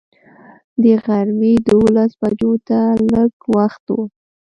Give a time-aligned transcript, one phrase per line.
[0.81, 2.79] د غرمې دولس بجو ته
[3.11, 3.97] لږ وخت و.